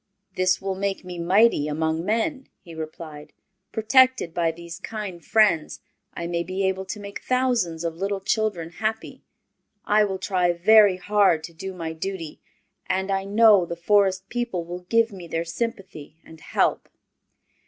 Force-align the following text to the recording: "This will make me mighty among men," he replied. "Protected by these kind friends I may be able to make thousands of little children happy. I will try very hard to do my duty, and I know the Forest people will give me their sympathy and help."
"This 0.35 0.59
will 0.59 0.73
make 0.73 1.05
me 1.05 1.19
mighty 1.19 1.67
among 1.67 2.03
men," 2.03 2.49
he 2.59 2.73
replied. 2.73 3.33
"Protected 3.71 4.33
by 4.33 4.49
these 4.51 4.79
kind 4.79 5.23
friends 5.23 5.79
I 6.15 6.25
may 6.25 6.41
be 6.41 6.63
able 6.67 6.85
to 6.85 6.99
make 6.99 7.21
thousands 7.21 7.83
of 7.83 7.97
little 7.97 8.19
children 8.19 8.71
happy. 8.71 9.21
I 9.85 10.03
will 10.05 10.17
try 10.17 10.53
very 10.53 10.97
hard 10.97 11.43
to 11.43 11.53
do 11.53 11.71
my 11.71 11.93
duty, 11.93 12.39
and 12.87 13.11
I 13.11 13.25
know 13.25 13.63
the 13.63 13.75
Forest 13.75 14.27
people 14.29 14.65
will 14.65 14.85
give 14.89 15.11
me 15.11 15.27
their 15.27 15.45
sympathy 15.45 16.15
and 16.25 16.41
help." 16.41 16.89